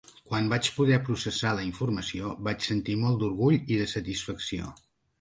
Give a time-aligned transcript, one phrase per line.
[0.29, 4.79] Quan vaig poder processar la informació, vaig sentir molt d’orgull i de satisfacció.